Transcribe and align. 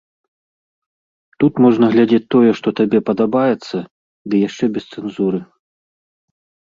Тут 1.43 1.53
можна 1.65 1.85
глядзець 1.95 2.25
тое, 2.35 2.49
што 2.59 2.67
табе 2.79 2.99
падабаецца, 3.09 3.77
ды 4.31 4.35
яшчэ 4.47 4.65
без 4.79 4.85
цэнзуры. 4.95 5.39